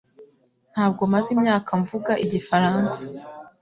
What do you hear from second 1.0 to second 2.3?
maze imyaka mvuga